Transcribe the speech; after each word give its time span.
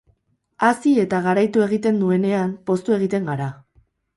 Hazi 0.67 0.93
eta 1.01 1.19
garaitu 1.27 1.63
egiten 1.65 2.01
duenean, 2.05 2.57
poztu 2.71 2.99
egiten 2.99 3.31
gara. 3.33 3.53